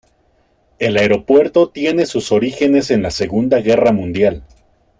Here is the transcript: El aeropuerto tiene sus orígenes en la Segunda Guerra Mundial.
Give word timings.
El 0.79 0.97
aeropuerto 0.97 1.69
tiene 1.69 2.07
sus 2.07 2.31
orígenes 2.31 2.89
en 2.89 3.03
la 3.03 3.11
Segunda 3.11 3.59
Guerra 3.59 3.91
Mundial. 3.91 4.43